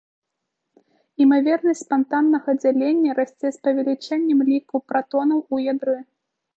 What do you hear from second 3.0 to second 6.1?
расце з павелічэннем ліку пратонаў у ядры.